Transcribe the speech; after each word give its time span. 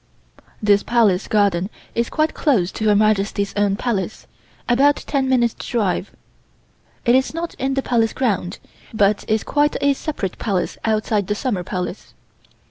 This 0.63 0.81
Palace 0.81 1.27
garden 1.27 1.69
is 1.93 2.09
quite 2.09 2.33
close 2.33 2.71
to 2.71 2.85
Her 2.85 2.95
Majesty's 2.95 3.53
own 3.55 3.75
Palace, 3.75 4.25
about 4.67 4.95
ten 5.05 5.29
minutes' 5.29 5.53
drive. 5.53 6.09
It 7.05 7.13
is 7.13 7.35
not 7.35 7.53
in 7.59 7.75
the 7.75 7.83
Palace 7.83 8.11
ground, 8.13 8.57
but 8.95 9.23
is 9.29 9.43
quite 9.43 9.75
a 9.79 9.93
separate 9.93 10.39
Palace 10.39 10.79
outside 10.85 11.27
the 11.27 11.35
Summer 11.35 11.63
Palace. 11.63 12.15